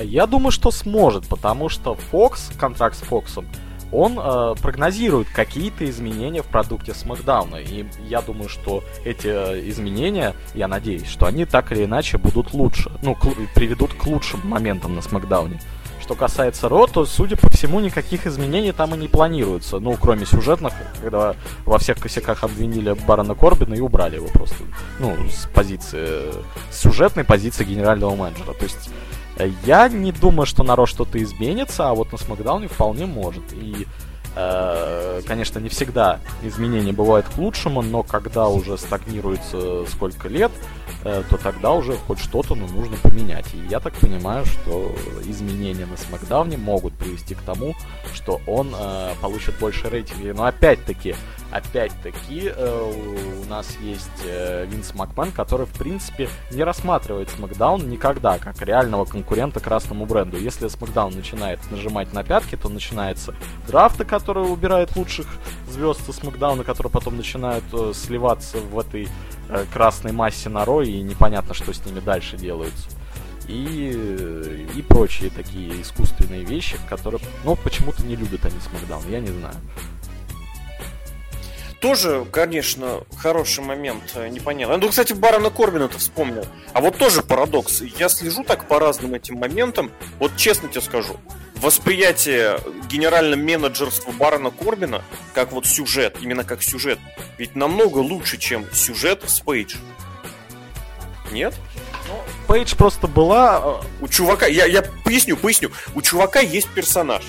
[0.01, 3.47] Я думаю, что сможет, потому что Fox, контракт с Фоксом,
[3.93, 7.57] он э, прогнозирует какие-то изменения в продукте Смакдауна.
[7.57, 12.53] И я думаю, что эти э, изменения, я надеюсь, что они так или иначе будут
[12.53, 12.91] лучше.
[13.03, 15.61] Ну, к, приведут к лучшим моментам на Смакдауне.
[16.01, 19.79] Что касается Ро, то, судя по всему, никаких изменений там и не планируется.
[19.79, 24.57] Ну, кроме сюжетных, когда во всех косяках обвинили Барона Корбина и убрали его просто.
[24.99, 26.33] Ну, с позиции...
[26.71, 28.55] С сюжетной позиции генерального менеджера.
[28.55, 28.91] То есть
[29.65, 33.43] я не думаю, что на Ро что-то изменится, а вот на Смакдауне вполне может.
[33.53, 33.87] И,
[34.37, 40.51] э, конечно, не всегда изменения бывают к лучшему, но когда уже стагнируется сколько лет,
[41.05, 43.47] э, то тогда уже хоть что-то ну, нужно поменять.
[43.55, 44.95] И я так понимаю, что
[45.27, 47.75] изменения на Смакдауне могут привести к тому,
[48.15, 50.35] что он э, получит больше рейтинга.
[50.35, 51.15] Но опять-таки,
[51.51, 58.39] опять-таки э, у нас есть э, Винс Макмен, который, в принципе, не рассматривает Смакдаун никогда
[58.39, 60.37] как реального конкурента красному бренду.
[60.37, 63.35] Если Смакдаун начинает нажимать на пятки, то начинается
[63.67, 65.27] драфты, которые убирают лучших
[65.69, 69.09] звезд из Смакдауна, которые потом начинают э, сливаться в этой
[69.73, 72.89] красной массе на Рой, и непонятно, что с ними дальше делается
[73.51, 79.29] и, и прочие такие искусственные вещи, которые, ну, почему-то не любят они Смакдаун, я не
[79.29, 79.55] знаю.
[81.81, 84.77] Тоже, конечно, хороший момент, э, непонятно.
[84.77, 86.45] Ну, кстати, Барона Корбина-то вспомнил.
[86.75, 87.81] А вот тоже парадокс.
[87.99, 89.91] Я слежу так по разным этим моментам.
[90.19, 91.17] Вот честно тебе скажу,
[91.57, 96.99] восприятие генерального менеджерства Барона Корбина, как вот сюжет, именно как сюжет,
[97.39, 99.77] ведь намного лучше, чем сюжет с Пейдж.
[101.33, 101.55] Нет?
[102.47, 103.81] Пейдж просто была...
[103.83, 105.71] Э, у чувака, я, я поясню, поясню.
[105.95, 107.23] У чувака есть персонаж.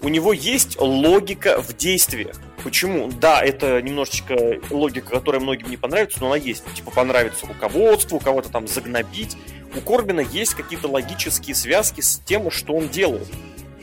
[0.00, 2.36] У него есть логика в действиях.
[2.62, 3.08] Почему?
[3.08, 6.64] Да, это немножечко логика, которая многим не понравится, но она есть.
[6.74, 9.36] Типа понравится руководству, кого-то там загнобить.
[9.74, 13.28] у Корбина есть какие-то логические связки с тем, что он делает.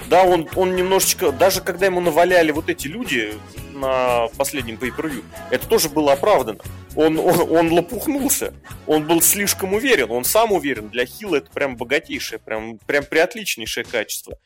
[0.09, 3.33] Да, он, он немножечко, даже когда ему наваляли вот эти люди
[3.73, 6.59] на последнем pay это тоже было оправдано.
[6.95, 8.53] Он, он, он лопухнулся,
[8.87, 10.89] он был слишком уверен, он сам уверен.
[10.89, 14.37] Для Хилла это прям богатейшее, прям, прям приотличнейшее качество.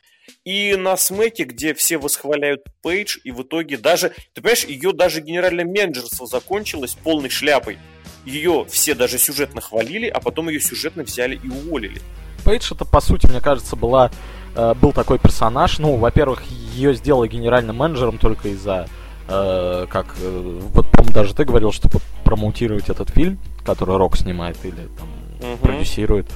[0.46, 5.22] И на смеке, где все восхваляют Пейдж, и в итоге даже, ты понимаешь, ее даже
[5.22, 7.78] генеральное менеджерство закончилось полной шляпой.
[8.26, 12.02] Ее все даже сюжетно хвалили, а потом ее сюжетно взяли и уволили.
[12.44, 14.12] Пейдж это, по сути, мне кажется, была
[14.56, 15.80] э, был такой персонаж.
[15.80, 18.88] Ну, во-первых, ее сделали генеральным менеджером только из-за
[19.28, 24.58] э, как э, вот помню даже ты говорил, чтобы промоутировать этот фильм, который Рок снимает
[24.64, 25.58] или там угу.
[25.58, 26.28] продюсирует.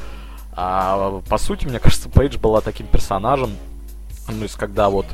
[0.54, 3.52] А по сути, мне кажется, Пейдж была таким персонажем,
[4.28, 5.06] ну, есть когда вот...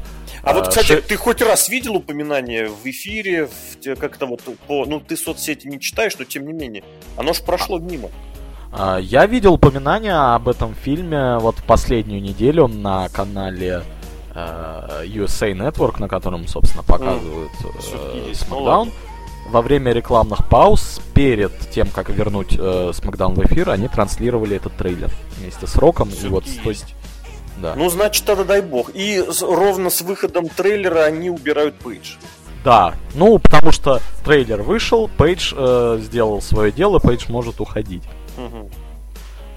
[0.43, 1.01] А э, вот, кстати, ши...
[1.01, 4.85] ты хоть раз видел упоминание в эфире, в, как-то вот по...
[4.85, 6.83] Ну, ты соцсети не читаешь, но тем не менее.
[7.17, 8.09] Оно же прошло мимо.
[8.71, 13.83] А, я видел упоминание об этом фильме вот последнюю неделю на канале
[14.33, 18.85] uh, USA Network, на котором, собственно, показывают uh, SmackDown.
[18.85, 18.91] Ну,
[19.49, 24.75] Во время рекламных пауз, перед тем, как вернуть uh, SmackDown в эфир, они транслировали этот
[24.77, 26.09] трейлер вместе с Роком.
[26.09, 26.95] и вот есть.
[27.61, 27.75] Да.
[27.75, 28.91] Ну, значит, тогда дай бог.
[28.93, 32.15] И ровно с выходом трейлера они убирают Пейдж.
[32.63, 38.03] Да, ну, потому что трейлер вышел, Пейдж э, сделал свое дело, Пейдж может уходить.
[38.37, 38.69] Угу.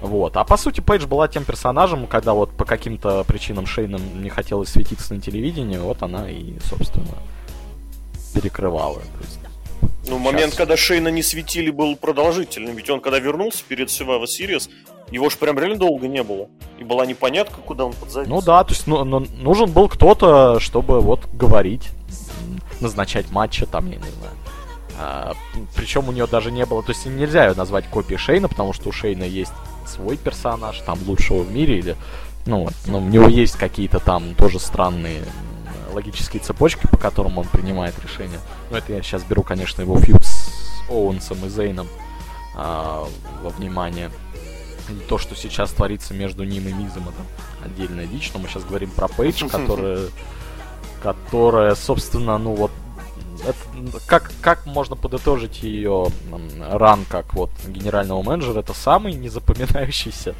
[0.01, 0.37] Вот.
[0.37, 4.69] А по сути, Пейдж была тем персонажем, когда вот по каким-то причинам Шейнам не хотелось
[4.69, 7.17] светиться на телевидении, вот она и, собственно,
[8.33, 9.01] перекрывала.
[10.07, 10.19] Ну, сейчас...
[10.19, 12.75] момент, когда Шейна не светили, был продолжительным.
[12.75, 14.69] Ведь он, когда вернулся перед Survivor Series,
[15.11, 16.47] его же прям реально долго не было.
[16.79, 18.27] И была непонятка, куда он подзавис.
[18.27, 21.89] Ну да, то есть ну, ну, нужен был кто-то, чтобы вот говорить,
[22.81, 24.33] назначать матчи, там, я не знаю.
[24.97, 25.33] А,
[25.75, 28.89] причем у нее даже не было, то есть нельзя ее назвать копией Шейна, потому что
[28.89, 29.53] у Шейна есть
[29.85, 31.95] свой персонаж, там лучшего в мире, или
[32.45, 35.23] ну вот, но у него есть какие-то там тоже странные
[35.91, 38.39] логические цепочки, по которым он принимает решения.
[38.69, 41.87] Ну это я сейчас беру, конечно, его фьюд с Оуэнсом и Зейном
[42.55, 43.07] а,
[43.41, 44.11] во внимание.
[45.09, 48.89] То, что сейчас творится между ним и Мизом, это отдельная дичь, но мы сейчас говорим
[48.91, 50.07] про Пейдж, которая,
[51.01, 52.71] которая, собственно, ну вот
[53.43, 56.07] это, как, как можно подытожить ее
[56.71, 58.59] ран как вот генерального менеджера?
[58.59, 60.35] Это самый незапоминающийся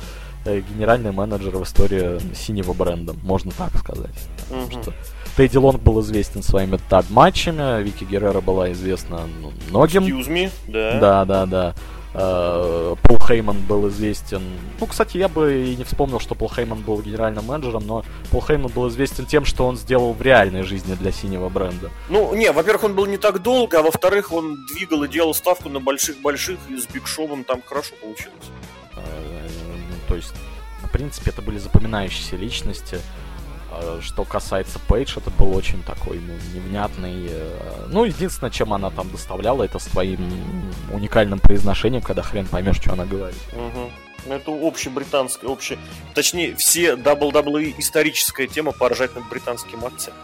[0.46, 4.16] э, генеральный менеджер в истории синего бренда, можно так сказать.
[4.50, 4.82] Mm-hmm.
[4.82, 4.94] Что
[5.36, 10.04] Тедди Лонг был известен своими таг-матчами, Вики Геррера была известна ну, многим.
[10.04, 11.00] Excuse me, да.
[11.00, 11.76] Да, да, да.
[12.18, 14.42] Э, Пол Хейман был известен...
[14.80, 18.42] Ну, кстати, я бы и не вспомнил, что Пол Хейман был генеральным менеджером, но Пол
[18.42, 21.92] Хейман был известен тем, что он сделал в реальной жизни для синего бренда.
[22.10, 25.68] Ну, не, во-первых, он был не так долго, а во-вторых, он двигал и делал ставку
[25.68, 28.50] на больших-больших, и с Биг Шоу там хорошо получилось.
[28.96, 29.48] Э,
[29.90, 30.34] ну, то есть,
[30.84, 33.00] в принципе, это были запоминающиеся личности.
[33.78, 37.28] А, что касается Пейдж, это был очень такой, ну, невнятный.
[37.30, 40.20] Э, ну, единственное, чем она там доставляла, это своим
[40.92, 43.40] уникальным произношением, когда хрен поймешь, что она говорит.
[43.54, 44.34] Угу.
[44.34, 45.78] Это общебританская, обще...
[46.14, 50.24] Точнее, все WWE историческая тема поржать над британским акцентом.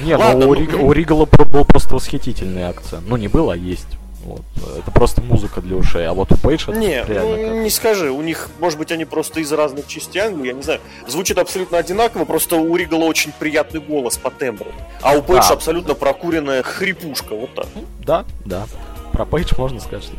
[0.00, 0.72] Не, ну, Ладно, ну у, Риг...
[0.72, 0.86] ну...
[0.86, 3.06] у Ригала был просто восхитительный акцент.
[3.06, 3.99] Ну, не был, а есть.
[4.24, 4.42] Вот.
[4.78, 7.64] Это просто музыка для ушей, а вот у Пейдж это не, реально ну, как...
[7.64, 10.80] не скажи, у них, может быть, они просто из разных частей Англии, я не знаю,
[11.06, 15.54] звучит абсолютно одинаково, просто у Ригала очень приятный голос по тембру, а у Пейдж да.
[15.54, 17.66] абсолютно прокуренная хрипушка, вот так.
[18.04, 18.66] Да, да,
[19.12, 20.14] про Пейдж можно сказать, что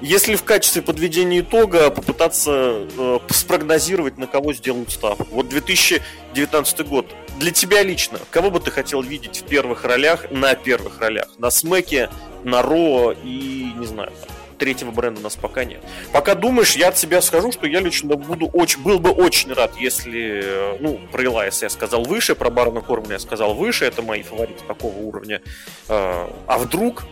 [0.00, 5.26] если в качестве подведения итога попытаться э, спрогнозировать, на кого сделают ставку.
[5.30, 7.06] Вот 2019 год.
[7.38, 11.28] Для тебя лично, кого бы ты хотел видеть в первых ролях, на первых ролях?
[11.38, 12.10] На Смеке,
[12.44, 14.12] на Ро и, не знаю,
[14.54, 15.82] третьего бренда у нас пока нет.
[16.12, 19.72] Пока думаешь, я от себя скажу, что я лично буду очень, был бы очень рад,
[19.78, 24.02] если, э, ну, про Элайс я сказал выше, про Барона Кормана я сказал выше, это
[24.02, 25.42] мои фавориты такого уровня.
[25.88, 27.04] Э, а вдруг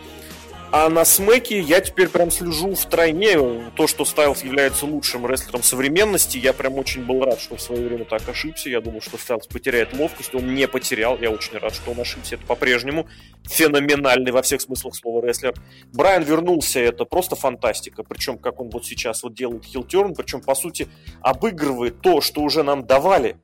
[0.73, 3.71] а на смеке я теперь прям слежу в тройне.
[3.77, 7.87] То, что Стайлс является лучшим рестлером современности, я прям очень был рад, что в свое
[7.87, 8.71] время так ошибся.
[8.71, 10.35] Я думал, что Стайлс потеряет ловкость.
[10.35, 11.19] Он не потерял.
[11.19, 12.37] Я очень рад, что он ошибся.
[12.37, 13.07] Это по-прежнему
[13.45, 15.53] феноменальный во всех смыслах слова рестлер.
[15.93, 18.03] Брайан вернулся, это просто фантастика.
[18.03, 20.89] Причем, как он вот сейчас вот делает хилтерн, причем, по сути,
[21.21, 23.37] обыгрывает то, что уже нам давали.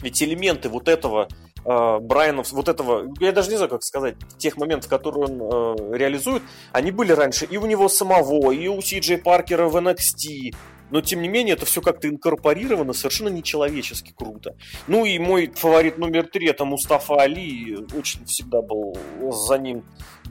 [0.00, 1.28] Ведь элементы вот этого
[1.64, 5.96] э, Брайанов, вот этого, я даже не знаю, как сказать, тех моментов, которые он э,
[5.96, 6.42] реализует,
[6.72, 10.54] они были раньше и у него самого, и у Си Джей Паркера в NXT,
[10.90, 14.56] но тем не менее это все как-то инкорпорировано совершенно нечеловечески круто.
[14.86, 18.96] Ну и мой фаворит номер три это Мустафа Али, очень всегда был
[19.32, 19.84] за ним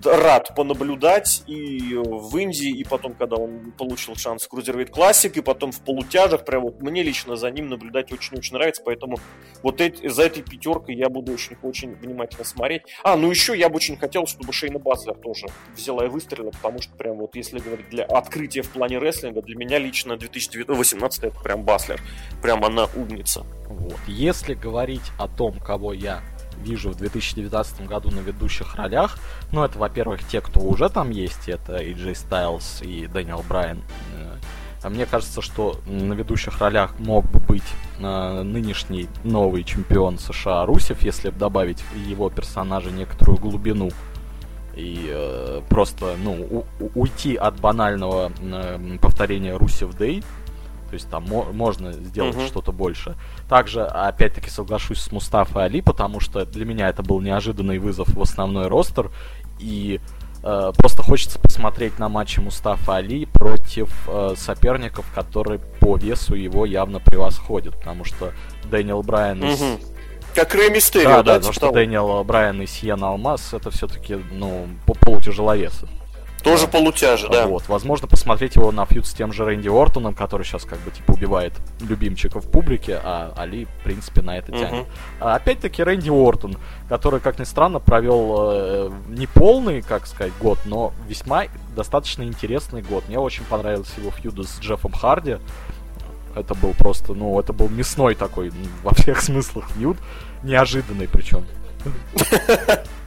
[0.06, 5.42] рад понаблюдать и в Индии, и потом, когда он получил шанс в Cruiserweight Classic, и
[5.42, 9.18] потом в полутяжах, прям вот мне лично за ним наблюдать очень-очень нравится, поэтому
[9.62, 12.84] вот эти, за этой пятеркой я буду очень-очень внимательно смотреть.
[13.04, 16.82] А, ну еще я бы очень хотел, чтобы Шейна Баслер тоже взяла и выстрелила, потому
[16.82, 21.40] что прям вот если говорить для открытия в плане рестлинга, для меня лично 2018 это
[21.42, 22.02] прям Баслер,
[22.42, 23.46] прям она умница.
[23.68, 23.98] Вот.
[24.08, 26.22] Если говорить о том, кого я
[26.64, 29.18] вижу в 2019 году на ведущих ролях.
[29.52, 32.16] Ну, это, во-первых, те, кто уже там есть, это AJ
[32.82, 33.82] и Дэниел Брайан.
[34.84, 37.64] А мне кажется, что на ведущих ролях мог бы быть
[38.00, 43.92] э, нынешний новый чемпион США Русев, если добавить его персонажа некоторую глубину
[44.76, 50.24] и э, просто ну у, уйти от банального э, повторения Русев Дэй
[50.94, 52.46] то есть там мо- можно сделать uh-huh.
[52.46, 53.16] что-то больше.
[53.50, 58.22] Также, опять-таки, соглашусь с Мустафой Али, потому что для меня это был неожиданный вызов в
[58.22, 59.10] основной ростер.
[59.58, 60.00] И
[60.44, 66.64] э, просто хочется посмотреть на матчи Мустафа Али против э, соперников, которые по весу его
[66.68, 67.76] явно превосходят.
[67.76, 68.32] Потому что
[68.66, 69.80] Дэниел Брайан uh-huh.
[69.80, 69.94] из
[70.36, 71.18] как Рэй Мистерио, да?
[71.18, 75.88] Да, да, потому что Дэниел Брайан и Сиен Алмаз это все-таки, ну, по полутяжеловесы.
[76.44, 77.48] Тоже полутяжи, да.
[77.48, 80.92] Вот, возможно, посмотреть его на фьюд с тем же Рэнди Ортоном, который сейчас как бы
[80.92, 84.86] типа убивает любимчиков в публике, а Али, в принципе, на это тянет.
[84.86, 84.88] Uh-huh.
[85.22, 86.58] А, опять-таки Рэнди Ортон,
[86.90, 92.82] который, как ни странно, провел э, не полный, как сказать, год, но весьма достаточно интересный
[92.82, 93.06] год.
[93.08, 95.38] Мне очень понравился его фьюд с Джеффом Харди.
[96.36, 98.52] Это был просто, ну, это был мясной такой,
[98.84, 99.98] во всех смыслах фьюд,
[100.44, 101.46] неожиданный причем.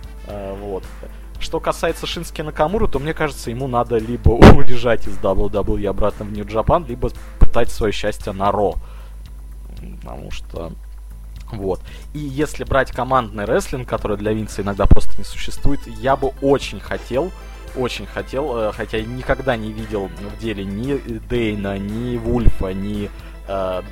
[1.46, 6.32] Что касается Шински Накамуру, то мне кажется, ему надо либо уезжать из WWE обратно в
[6.32, 8.74] Нью-Джапан, либо пытать свое счастье на Ро.
[10.00, 10.72] Потому что...
[11.52, 11.80] Вот.
[12.14, 16.80] И если брать командный рестлинг, который для Винца иногда просто не существует, я бы очень
[16.80, 17.30] хотел,
[17.76, 20.96] очень хотел, э, хотя никогда не видел в деле ни
[21.28, 23.08] Дейна, ни Вульфа, ни
[23.46, 23.82] э,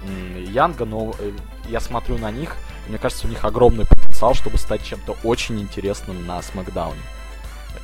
[0.48, 1.30] Янга, но э,
[1.68, 2.57] я смотрю на них,
[2.88, 6.98] мне кажется, у них огромный потенциал, чтобы стать чем-то очень интересным на Смакдауне.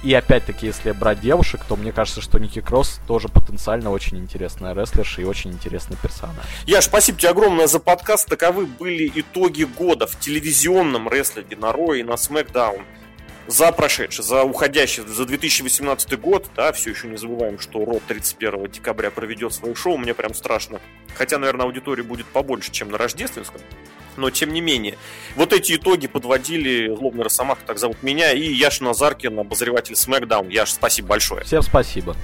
[0.03, 4.75] И опять-таки, если брать девушек, то мне кажется, что Ники Кросс тоже потенциально очень интересная
[4.75, 6.45] рестлерша и очень интересный персонаж.
[6.67, 8.29] Яш, спасибо тебе огромное за подкаст.
[8.29, 12.85] Таковы были итоги года в телевизионном рестлинге на Ро и на Смакдаун
[13.47, 18.71] за прошедший, за уходящий, за 2018 год, да, все еще не забываем, что Ро 31
[18.71, 20.81] декабря проведет свое шоу, мне прям страшно.
[21.17, 23.61] Хотя, наверное, аудитория будет побольше, чем на рождественском
[24.17, 24.99] но тем не менее.
[25.37, 30.51] Вот эти итоги подводили Злобный Росомаха, так зовут меня, и Яш Назаркин, обозреватель SmackDown.
[30.51, 31.45] Яш, спасибо большое.
[31.45, 32.17] Всем спасибо.